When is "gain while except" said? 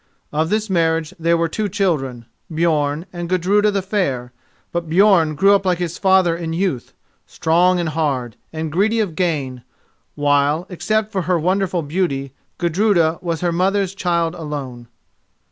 9.13-11.11